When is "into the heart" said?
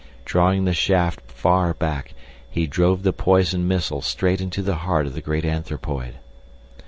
4.41-5.05